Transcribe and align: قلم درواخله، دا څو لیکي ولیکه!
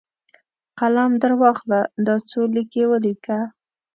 قلم 0.79 1.11
درواخله، 1.23 1.81
دا 2.05 2.15
څو 2.29 2.41
لیکي 2.55 2.83
ولیکه! 2.87 3.39